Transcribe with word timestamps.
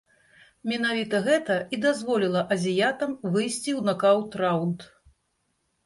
Менавіта 0.71 1.19
гэта 1.27 1.57
і 1.77 1.79
дазволіла 1.85 2.41
азіятам 2.57 3.11
выйсці 3.33 3.71
ў 3.79 3.89
накаўт-раўнд. 3.93 4.79